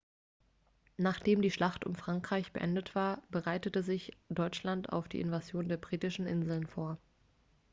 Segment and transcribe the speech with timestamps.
[0.97, 6.25] nachdem die schlacht um frankreich beendet war bereitete sich deutschland auf die invasion der britischen
[6.25, 6.97] insel vor